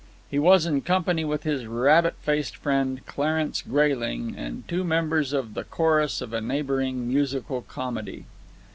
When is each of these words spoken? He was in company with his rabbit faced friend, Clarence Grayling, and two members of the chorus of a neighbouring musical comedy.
He 0.31 0.39
was 0.39 0.65
in 0.65 0.81
company 0.81 1.23
with 1.23 1.43
his 1.43 1.67
rabbit 1.67 2.15
faced 2.21 2.57
friend, 2.57 3.05
Clarence 3.05 3.61
Grayling, 3.61 4.33
and 4.35 4.67
two 4.67 4.83
members 4.83 5.31
of 5.31 5.53
the 5.53 5.63
chorus 5.63 6.21
of 6.21 6.33
a 6.33 6.41
neighbouring 6.41 7.07
musical 7.07 7.61
comedy. 7.61 8.25